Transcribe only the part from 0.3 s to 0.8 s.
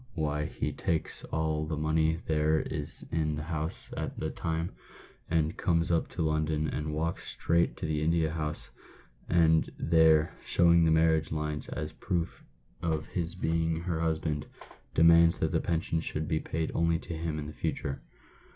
he